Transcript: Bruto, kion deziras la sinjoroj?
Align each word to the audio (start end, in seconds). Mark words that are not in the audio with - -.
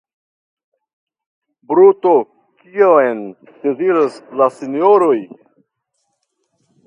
Bruto, 1.71 2.13
kion 2.63 3.21
deziras 3.67 4.17
la 4.41 4.49
sinjoroj? 4.57 5.17